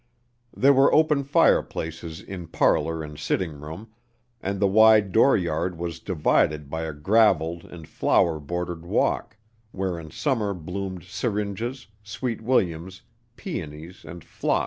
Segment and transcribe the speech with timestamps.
[0.57, 3.89] There were open fireplaces in parlor and sitting room,
[4.41, 9.37] and the wide dooryard was divided by a graveled and flower bordered walk,
[9.71, 13.03] where in summer bloomed syringas, sweet williams,
[13.35, 14.59] peonies and phlox.